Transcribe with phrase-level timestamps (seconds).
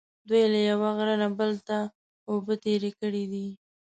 [0.27, 1.77] دوی له یوه غره نه بل ته
[2.29, 3.47] اوبه تېرې کړې دي.